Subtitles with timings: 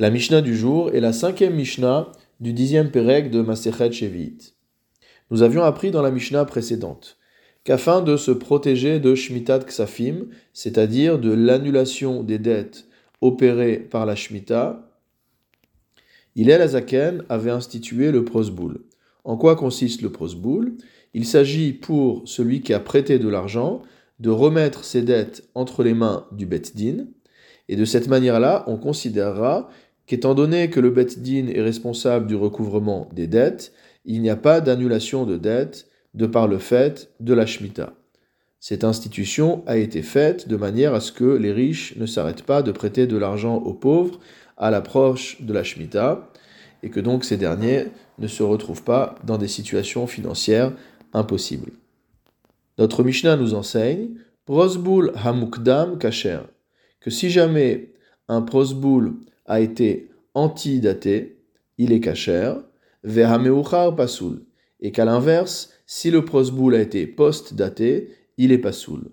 [0.00, 4.54] La Mishnah du jour est la cinquième Mishnah du dixième Pérec de Masechet Shevit.
[5.30, 7.16] Nous avions appris dans la Mishnah précédente
[7.62, 12.88] qu'afin de se protéger de Shmitat Ksafim, c'est-à-dire de l'annulation des dettes
[13.20, 14.90] opérées par la Shemitah,
[16.34, 18.80] Hillel Azaken avait institué le prosboul.
[19.22, 20.74] En quoi consiste le prosboul?
[21.14, 23.80] Il s'agit pour celui qui a prêté de l'argent
[24.18, 27.06] de remettre ses dettes entre les mains du Bet Din,
[27.68, 29.68] et de cette manière-là, on considérera
[30.06, 33.72] qu'étant donné que le Bet Din est responsable du recouvrement des dettes,
[34.04, 37.94] il n'y a pas d'annulation de dettes de par le fait de la Shemitah.
[38.60, 42.62] Cette institution a été faite de manière à ce que les riches ne s'arrêtent pas
[42.62, 44.20] de prêter de l'argent aux pauvres
[44.56, 46.30] à l'approche de la Shemitah,
[46.82, 47.86] et que donc ces derniers
[48.18, 50.72] ne se retrouvent pas dans des situations financières
[51.12, 51.72] impossibles.
[52.78, 54.10] Notre Mishnah nous enseigne
[54.44, 56.40] Prosbul Hamukdam Kacher,
[57.04, 57.92] que si jamais
[58.28, 61.36] un prosboul a été antidaté,
[61.76, 62.54] il est kacher,
[63.02, 64.46] vehameuchar pasoul,
[64.80, 69.10] et qu'à l'inverse, si le prosboul a été post-daté, il est pasoul.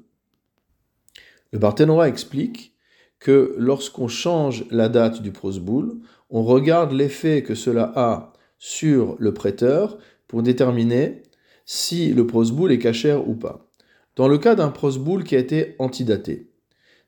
[1.52, 2.78] Le Barthénora explique
[3.20, 9.34] que lorsqu'on change la date du prosboul, on regarde l'effet que cela a sur le
[9.34, 9.98] prêteur
[10.30, 11.24] pour déterminer
[11.66, 13.70] si le prosboul est cachère ou pas.
[14.16, 16.51] Dans le cas d'un prosboul qui a été antidaté,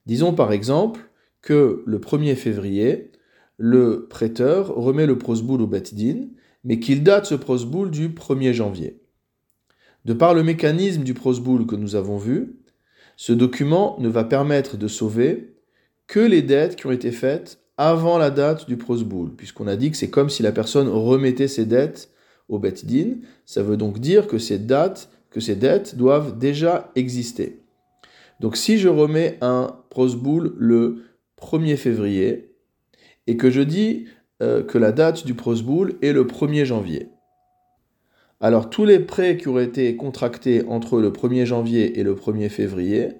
[0.06, 1.02] disons par exemple
[1.42, 3.12] que le 1er février,
[3.58, 6.30] le prêteur remet le prosboul au Bet-Din,
[6.64, 9.02] mais qu'il date ce prosboul du 1er janvier.
[10.06, 12.60] De par le mécanisme du prosboul que nous avons vu,
[13.16, 15.56] ce document ne va permettre de sauver
[16.08, 19.92] que les dettes qui ont été faites avant la date du prosboul, puisqu'on a dit
[19.92, 22.10] que c'est comme si la personne remettait ses dettes
[22.50, 23.18] au Bet-Din.
[23.46, 27.63] Ça veut donc dire que ces dates, que ces dettes doivent déjà exister.
[28.44, 31.06] Donc si je remets un prosboul le
[31.42, 32.54] 1er février,
[33.26, 34.08] et que je dis
[34.42, 37.08] euh, que la date du prosboul est le 1er janvier.
[38.42, 42.50] Alors tous les prêts qui auraient été contractés entre le 1er janvier et le 1er
[42.50, 43.14] février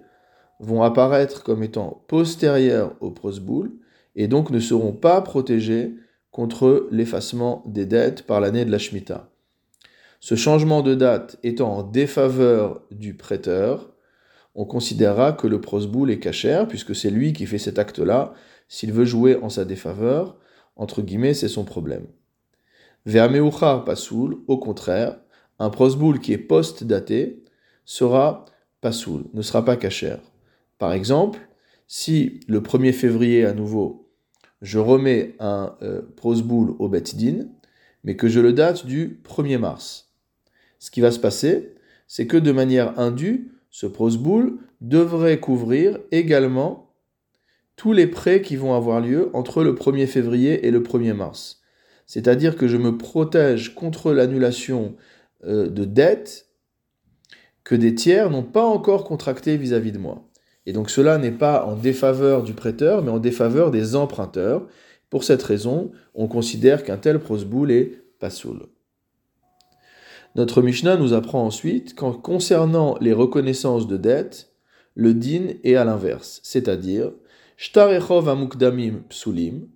[0.60, 3.72] vont apparaître comme étant postérieurs au prosboul
[4.18, 5.94] et donc ne seront pas protégés
[6.32, 9.30] contre l'effacement des dettes par l'année de la Shemitah.
[10.20, 13.93] Ce changement de date étant en défaveur du prêteur,
[14.56, 18.34] on considérera que le prosboul est cachère, puisque c'est lui qui fait cet acte-là.
[18.68, 20.38] S'il veut jouer en sa défaveur,
[20.76, 22.06] entre guillemets, c'est son problème.
[23.06, 25.20] Ve'ameuchar pasoul, au contraire,
[25.60, 27.44] un prosboul qui est post-daté
[27.86, 28.46] sera
[28.82, 30.20] pasoul, ne sera pas cachère.
[30.78, 31.40] Par exemple,
[31.88, 34.10] si le 1er février à nouveau,
[34.62, 37.04] je remets un euh, prosboul au Bet
[38.06, 40.14] mais que je le date du 1er mars,
[40.80, 41.76] ce qui va se passer,
[42.08, 46.94] c'est que de manière indue, ce prosboul devrait couvrir également
[47.76, 51.60] tous les prêts qui vont avoir lieu entre le 1er février et le 1er mars.
[52.06, 54.96] C'est-à-dire que je me protège contre l'annulation
[55.44, 56.50] euh, de dettes
[57.64, 60.30] que des tiers n'ont pas encore contractées vis-à-vis de moi.
[60.68, 64.68] Et donc cela n'est pas en défaveur du prêteur, mais en défaveur des emprunteurs.
[65.10, 68.68] Pour cette raison, on considère qu'un tel prosboul est pasoul.
[70.36, 74.52] Notre Mishnah nous apprend ensuite qu'en concernant les reconnaissances de dettes,
[74.96, 77.12] le din est à l'inverse, c'est-à-dire
[77.58, 79.68] shtarechov amukdamim psulim,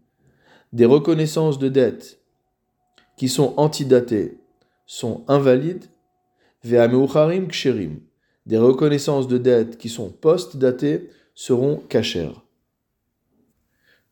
[0.74, 2.20] des reconnaissances de dettes
[3.18, 4.40] qui sont antidatées
[4.86, 5.86] sont invalides,
[6.64, 8.00] ve'ameucharim ksherim,
[8.46, 12.44] des reconnaissances de dettes qui sont post-datées seront cachères.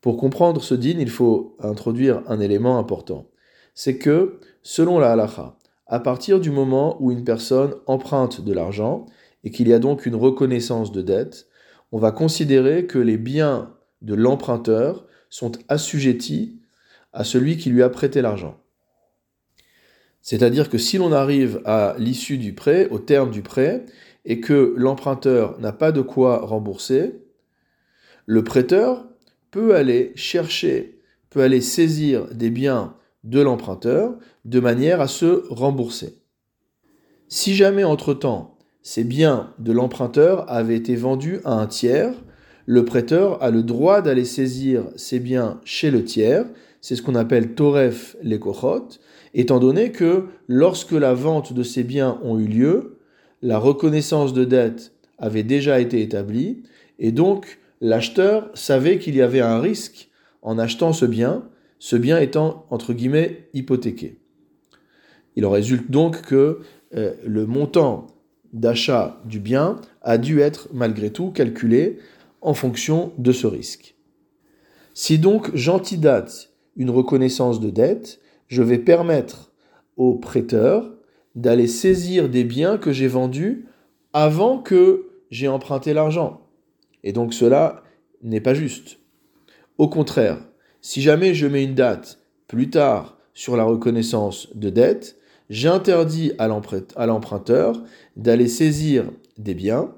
[0.01, 3.25] Pour comprendre ce din, il faut introduire un élément important.
[3.73, 5.57] C'est que, selon la halacha,
[5.88, 9.06] à partir du moment où une personne emprunte de l'argent
[9.44, 11.47] et qu'il y a donc une reconnaissance de dette,
[11.91, 16.59] on va considérer que les biens de l'emprunteur sont assujettis
[17.13, 18.59] à celui qui lui a prêté l'argent.
[20.22, 23.85] C'est-à-dire que si l'on arrive à l'issue du prêt, au terme du prêt,
[24.25, 27.22] et que l'emprunteur n'a pas de quoi rembourser,
[28.25, 29.07] le prêteur
[29.51, 32.95] peut aller chercher, peut aller saisir des biens
[33.25, 36.22] de l'emprunteur de manière à se rembourser.
[37.27, 42.13] Si jamais entre-temps ces biens de l'emprunteur avaient été vendus à un tiers,
[42.68, 46.45] le prêteur a le droit d'aller saisir ces biens chez le tiers,
[46.81, 48.39] c'est ce qu'on appelle Toref les
[49.33, 53.00] étant donné que lorsque la vente de ces biens ont eu lieu,
[53.42, 56.63] la reconnaissance de dette avait déjà été établie,
[57.00, 60.10] et donc l'acheteur savait qu'il y avait un risque
[60.42, 61.44] en achetant ce bien,
[61.85, 64.17] ce bien étant entre guillemets hypothéqué.
[65.35, 66.61] Il en résulte donc que
[66.95, 68.07] euh, le montant
[68.53, 71.99] d'achat du bien a dû être malgré tout calculé
[72.41, 73.93] en fonction de ce risque.
[74.95, 79.53] Si donc j'antidate une reconnaissance de dette, je vais permettre
[79.95, 80.91] au prêteur
[81.35, 83.67] d'aller saisir des biens que j'ai vendus
[84.11, 86.41] avant que j'ai emprunté l'argent.
[87.03, 87.83] Et donc cela
[88.23, 88.97] n'est pas juste.
[89.77, 90.39] Au contraire,
[90.85, 95.17] si jamais je mets une date plus tard sur la reconnaissance de dette,
[95.49, 96.47] j'interdis à
[97.07, 97.81] l'emprunteur
[98.15, 99.05] d'aller saisir
[99.39, 99.95] des biens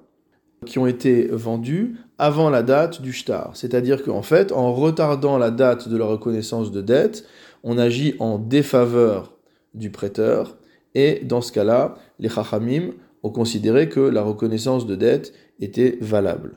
[0.66, 3.52] qui ont été vendus avant la date du shtar.
[3.58, 7.26] C'est-à-dire qu'en fait, en retardant la date de la reconnaissance de dette,
[7.64, 9.36] on agit en défaveur
[9.74, 10.56] du prêteur.
[10.96, 12.92] Et dans ce cas-là, les chachamim
[13.24, 16.56] ont considéré que la reconnaissance de dette était valable.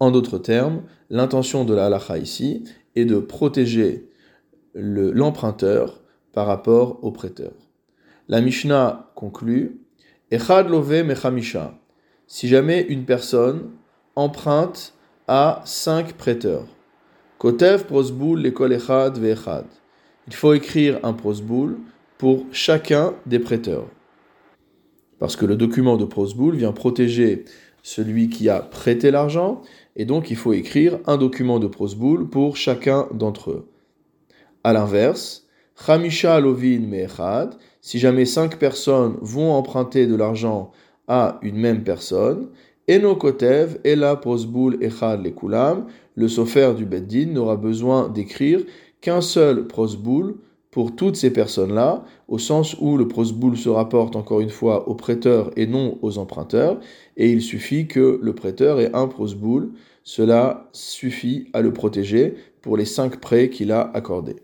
[0.00, 2.64] En d'autres termes, l'intention de la halacha ici
[2.96, 4.08] est de protéger
[4.74, 6.02] l'emprunteur
[6.32, 7.52] par rapport au prêteur.
[8.28, 9.80] La Mishnah conclut
[10.30, 11.78] Echad love mechamisha.
[12.26, 13.70] Si jamais une personne
[14.16, 14.94] emprunte
[15.28, 16.66] à cinq prêteurs,
[17.38, 19.66] Kotev prosboul l'école Echad ve'echad.
[20.26, 21.78] Il faut écrire un prosboul
[22.18, 23.86] pour chacun des prêteurs.
[25.18, 27.44] Parce que le document de prosboul vient protéger
[27.86, 29.62] celui qui a prêté l'argent,
[29.94, 33.68] et donc il faut écrire un document de prosboul pour chacun d'entre eux.
[34.64, 35.46] A l'inverse,
[35.76, 40.72] Chamisha Lovin Me'echad, si jamais cinq personnes vont emprunter de l'argent
[41.06, 42.48] à une même personne,
[42.90, 45.86] Eno Kotev, Ela Prosboul Echad Lekulam,
[46.16, 48.64] le sofer du Beddin n'aura besoin d'écrire
[49.00, 50.34] qu'un seul prosboul
[50.76, 54.94] pour toutes ces personnes-là, au sens où le prosboul se rapporte encore une fois aux
[54.94, 56.80] prêteurs et non aux emprunteurs,
[57.16, 59.70] et il suffit que le prêteur ait un prosboul,
[60.04, 64.36] cela suffit à le protéger pour les cinq prêts qu'il a accordés.